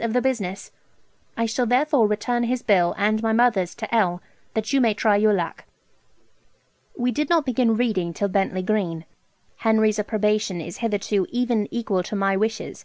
of 0.00 0.12
the 0.12 0.22
business. 0.22 0.70
I 1.36 1.44
shall 1.46 1.66
therefore 1.66 2.06
return 2.06 2.44
his 2.44 2.62
bill, 2.62 2.94
and 2.96 3.20
my 3.20 3.32
mother's 3.32 3.74
2_l_., 3.74 4.20
that 4.54 4.72
you 4.72 4.80
may 4.80 4.94
try 4.94 5.16
your 5.16 5.32
luck. 5.32 5.64
We 6.96 7.10
did 7.10 7.28
not 7.28 7.44
begin 7.44 7.76
reading 7.76 8.14
till 8.14 8.28
Bentley 8.28 8.62
Green. 8.62 9.06
Henry's 9.56 9.98
approbation 9.98 10.60
is 10.60 10.78
hitherto 10.78 11.26
even 11.32 11.66
equal 11.72 12.04
to 12.04 12.14
my 12.14 12.36
wishes. 12.36 12.84